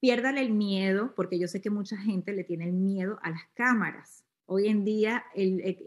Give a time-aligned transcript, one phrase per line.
[0.00, 3.42] piérdale el miedo, porque yo sé que mucha gente le tiene el miedo a las
[3.54, 4.24] cámaras.
[4.48, 5.24] Hoy en día,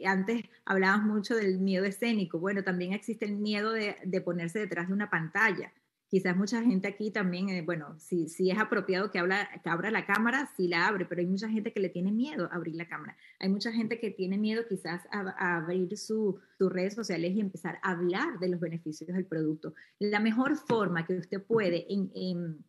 [0.05, 2.39] antes hablábamos mucho del miedo escénico.
[2.39, 5.71] Bueno, también existe el miedo de, ponerse detrás de una pantalla.
[6.09, 10.49] Quizás mucha gente aquí también, eh, bueno, si, es apropiado que, habla, abra la cámara,
[10.57, 13.15] sí la abre, pero hay mucha gente que le tiene miedo a abrir la cámara.
[13.39, 17.91] Hay mucha gente que tiene miedo quizás a, abrir sus redes sociales y empezar a
[17.91, 19.75] hablar de los beneficios del producto.
[19.99, 22.65] La mejor forma que usted puede en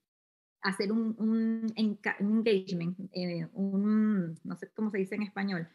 [0.63, 5.69] hacer un, un, engagement, eh, un, no sé cómo se dice en español,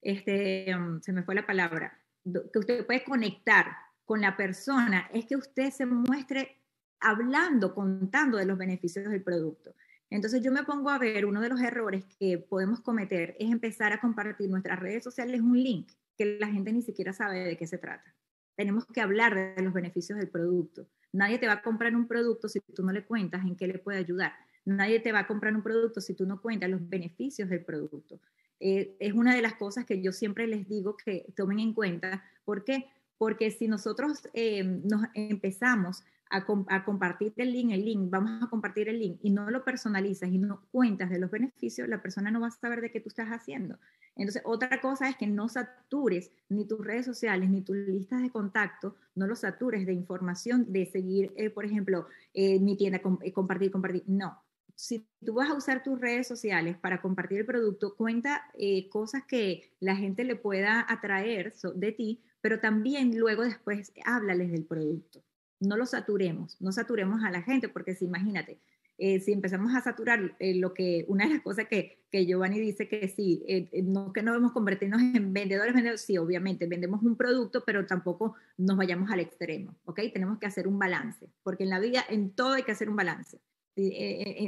[0.00, 3.66] este, um, se me fue la palabra, que usted puede conectar
[4.04, 6.60] con la persona, es que usted se muestre
[7.00, 9.74] hablando, contando de los beneficios del producto.
[10.10, 13.92] Entonces yo me pongo a ver, uno de los errores que podemos cometer es empezar
[13.92, 17.66] a compartir nuestras redes sociales un link que la gente ni siquiera sabe de qué
[17.66, 18.14] se trata.
[18.56, 20.88] Tenemos que hablar de los beneficios del producto.
[21.12, 23.78] Nadie te va a comprar un producto si tú no le cuentas en qué le
[23.78, 24.32] puede ayudar.
[24.64, 28.20] Nadie te va a comprar un producto si tú no cuentas los beneficios del producto.
[28.60, 32.22] Eh, es una de las cosas que yo siempre les digo que tomen en cuenta.
[32.44, 32.90] ¿Por qué?
[33.18, 36.44] Porque si nosotros eh, nos empezamos a,
[36.84, 40.38] compartir el link, el link, vamos a compartir el link y no lo personalizas y
[40.38, 43.28] no cuentas de los beneficios, la persona no va a saber de qué tú estás
[43.28, 43.78] haciendo.
[44.20, 48.28] Entonces, otra cosa es que no satures ni tus redes sociales ni tus listas de
[48.30, 53.32] contacto, no los satures de información, de seguir, eh, por ejemplo, eh, mi tienda, eh,
[53.32, 54.04] compartir, compartir.
[54.06, 54.42] No.
[54.74, 58.44] Si tú vas a usar tus redes sociales para compartir el producto, cuenta
[58.90, 64.64] cosas que la gente le pueda atraer de ti, pero también luego después háblales del
[64.64, 65.22] producto
[65.60, 68.58] no lo saturemos, no saturemos a la gente, porque si imagínate,
[69.02, 72.60] eh, si empezamos a saturar eh, lo que, una de las cosas que, que Giovanni
[72.60, 77.02] dice que sí, eh, no que no debemos convertirnos en vendedores, vendedores, sí, obviamente, vendemos
[77.02, 80.00] un producto, pero tampoco nos vayamos al extremo, ¿ok?
[80.12, 82.96] Tenemos que hacer un balance, porque en la vida, en todo hay que hacer un
[82.96, 83.40] balance.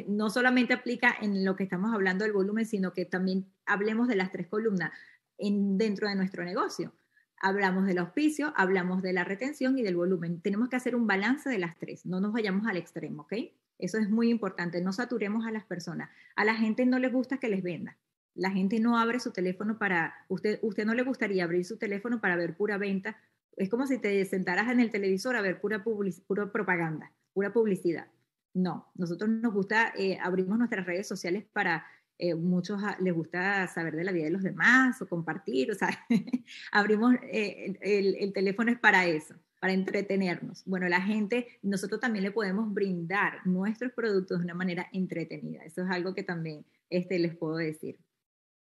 [0.08, 4.16] no solamente aplica en lo que estamos hablando del volumen, sino que también hablemos de
[4.16, 4.92] las tres columnas
[5.38, 6.92] en, dentro de nuestro negocio
[7.44, 10.40] hablamos del auspicio, hablamos de la retención y del volumen.
[10.40, 13.32] Tenemos que hacer un balance de las tres, no nos vayamos al extremo, ¿ok?
[13.82, 16.08] Eso es muy importante, no saturemos a las personas.
[16.36, 17.98] A la gente no le gusta que les venda.
[18.32, 22.20] La gente no abre su teléfono para, usted, usted no le gustaría abrir su teléfono
[22.20, 23.16] para ver pura venta.
[23.56, 28.06] Es como si te sentaras en el televisor a ver pura, pura propaganda, pura publicidad.
[28.54, 31.84] No, nosotros nos gusta, eh, abrimos nuestras redes sociales para
[32.18, 35.88] eh, muchos les gusta saber de la vida de los demás o compartir, o sea,
[36.70, 40.64] abrimos, eh, el, el, teléfono es para eso, para entretenernos.
[40.66, 45.62] Bueno, la gente, nosotros también le podemos brindar nuestros productos de una manera entretenida.
[45.62, 47.96] Eso es algo que también este, les puedo decir.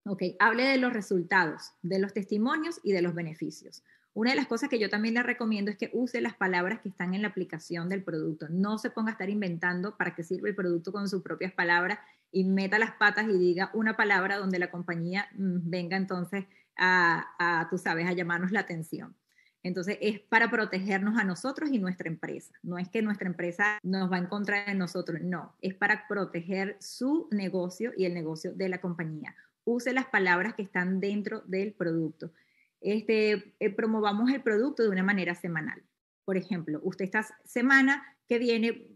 [0.07, 3.85] Ok, hable de los resultados, de los testimonios y de los beneficios.
[4.13, 6.89] Una de las cosas que yo también le recomiendo es que use las palabras que
[6.89, 8.49] están en la aplicación del producto.
[8.51, 12.01] No se ponga a estar inventando para que sirva el producto con sus propias palabras
[12.33, 16.45] y meta las patas y diga una palabra donde la compañía mm, venga entonces
[16.77, 19.15] a, tú sabes, a llamarnos la atención.
[19.63, 22.53] Entonces es para protegernos a nosotros y nuestra empresa.
[22.63, 26.77] No es que nuestra empresa nos va en contra de nosotros, no, es para proteger
[26.81, 29.35] su negocio y el negocio de la compañía.
[29.65, 32.33] Use las palabras que están dentro del producto.
[32.81, 35.83] Este, eh, promovamos el producto de una manera semanal.
[36.25, 38.89] Por ejemplo, usted esta semana que viene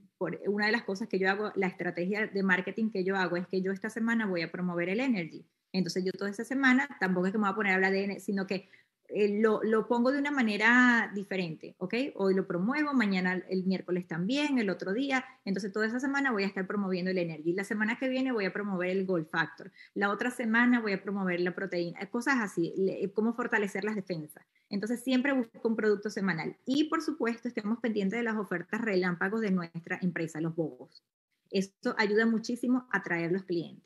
[0.46, 3.46] una de las cosas que yo hago, la estrategia de marketing que yo hago es
[3.46, 5.46] que yo esta semana voy a promover el energy.
[5.72, 8.18] Entonces yo toda esta semana tampoco es que me voy a poner a hablar de,
[8.18, 8.68] sino que
[9.08, 11.94] eh, lo, lo, pongo de una manera diferente, ¿ok?
[12.14, 15.24] Hoy lo promuevo, mañana el miércoles también, el otro día.
[15.44, 17.52] Entonces, toda esa semana voy a estar promoviendo el Energy.
[17.52, 19.72] La semana que viene voy a promover el Gold Factor.
[19.94, 22.04] La otra semana voy a promover la proteína.
[22.10, 22.74] Cosas así,
[23.14, 24.44] cómo fortalecer las defensas.
[24.70, 26.56] Entonces, siempre busco un producto semanal.
[26.66, 31.02] Y, por supuesto, estemos pendientes de las ofertas relámpagos de nuestra empresa, los bobos.
[31.50, 33.84] Esto ayuda muchísimo a atraer los clientes.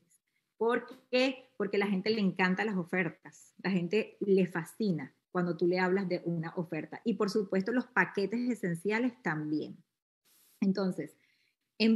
[0.61, 1.49] ¿Por qué?
[1.57, 6.07] Porque la gente le encantan las ofertas, la gente le fascina cuando tú le hablas
[6.07, 7.01] de una oferta.
[7.03, 9.83] Y por supuesto los paquetes esenciales también.
[10.61, 11.17] Entonces,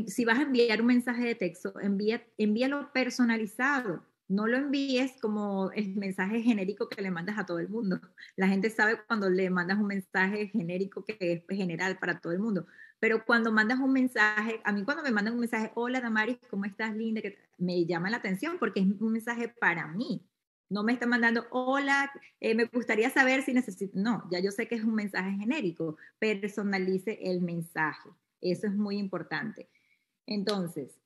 [0.06, 4.02] si vas a enviar un mensaje de texto, envía, envíalo personalizado.
[4.26, 8.00] No lo envíes como el mensaje genérico que le mandas a todo el mundo.
[8.36, 12.38] La gente sabe cuando le mandas un mensaje genérico que es general para todo el
[12.38, 12.66] mundo.
[13.00, 16.64] Pero cuando mandas un mensaje, a mí cuando me mandan un mensaje, hola Damaris, ¿cómo
[16.64, 17.20] estás, linda?
[17.20, 20.26] Que me llama la atención porque es un mensaje para mí.
[20.70, 22.10] No me está mandando, hola,
[22.40, 23.92] eh, me gustaría saber si necesito.
[23.98, 25.98] No, ya yo sé que es un mensaje genérico.
[26.18, 28.08] Personalice el mensaje.
[28.40, 29.68] Eso es muy importante.
[30.26, 30.98] Entonces,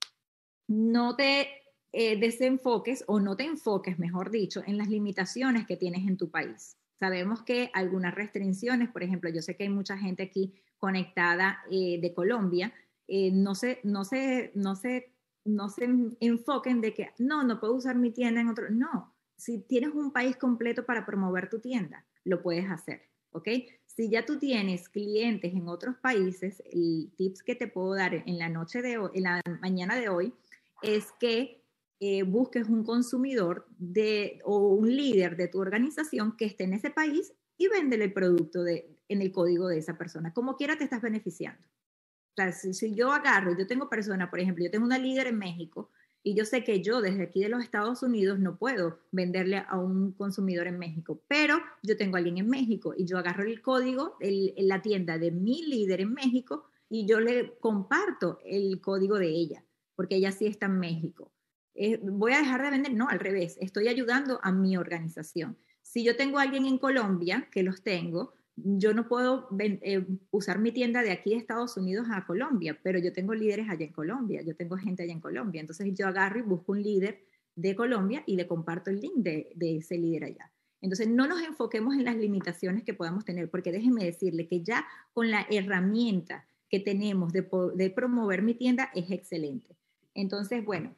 [0.69, 1.49] no te
[1.93, 6.31] eh, desenfoques o no te enfoques, mejor dicho, en las limitaciones que tienes en tu
[6.31, 6.77] país.
[6.99, 11.99] Sabemos que algunas restricciones, por ejemplo, yo sé que hay mucha gente aquí conectada eh,
[12.01, 12.73] de Colombia,
[13.07, 15.13] eh, no, se, no, se, no se
[15.49, 15.89] no se
[16.21, 18.71] enfoquen de que no, no puedo usar mi tienda en otro.
[18.71, 23.03] No, si tienes un país completo para promover tu tienda, lo puedes hacer,
[23.33, 23.49] ¿ok?
[23.87, 28.39] Si ya tú tienes clientes en otros países, el tips que te puedo dar en
[28.39, 30.35] la noche de hoy, en la mañana de hoy,
[30.83, 31.65] es que
[32.01, 36.91] eh, busques un consumidor de, o un líder de tu organización que esté en ese
[36.91, 40.33] país y véndele el producto de, en el código de esa persona.
[40.33, 41.61] Como quiera te estás beneficiando.
[41.61, 45.39] O sea, si, yo agarro, yo tengo persona, por ejemplo, yo tengo una líder en
[45.39, 45.91] México
[46.23, 49.77] y yo sé que yo desde aquí de los Estados Unidos no puedo venderle a
[49.77, 54.17] un consumidor en México, pero yo tengo alguien en México y yo agarro el código
[54.21, 59.31] en la tienda de mi líder en México y yo le comparto el código de
[59.31, 59.65] ella,
[59.97, 61.33] porque ella sí está en México.
[61.81, 62.93] Eh, ¿Voy a dejar de vender?
[62.93, 65.57] No, al revés, estoy ayudando a mi organización.
[65.81, 70.73] Si yo tengo alguien en Colombia, que los tengo, yo no puedo eh, usar mi
[70.73, 74.43] tienda de aquí de Estados Unidos a Colombia, pero yo tengo líderes allá en Colombia,
[74.43, 75.61] yo tengo gente allá en Colombia.
[75.61, 77.23] Entonces yo agarro y busco un líder
[77.55, 80.51] de Colombia y le comparto el link de, ese líder allá.
[80.81, 84.85] Entonces no nos enfoquemos en las limitaciones que podamos tener, porque déjenme decirle que ya
[85.13, 87.47] con la herramienta que tenemos de,
[87.77, 89.77] de promover mi tienda es excelente.
[90.15, 90.97] Entonces, bueno,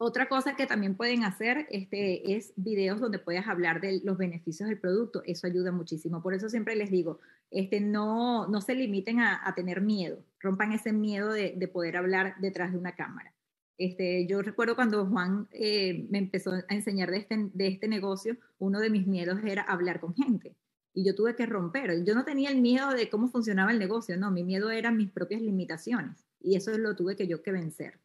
[0.00, 4.68] otra cosa que también pueden hacer este, es videos donde puedas hablar de los beneficios
[4.68, 5.22] del producto.
[5.26, 6.22] Eso ayuda muchísimo.
[6.22, 7.18] Por eso siempre les digo,
[7.50, 10.22] este, no, no se limiten a, tener miedo.
[10.38, 13.34] Rompan ese miedo de, poder hablar detrás de una cámara.
[13.76, 18.36] Este, yo recuerdo cuando Juan eh, me empezó a enseñar de este, de este negocio,
[18.58, 20.54] uno de mis miedos era hablar con gente.
[20.94, 22.04] Y yo tuve que romper.
[22.04, 25.10] Yo no tenía el miedo de cómo funcionaba el negocio, no, mi miedo eran mis
[25.10, 26.24] propias limitaciones.
[26.40, 27.98] Y eso lo tuve que yo que vencer.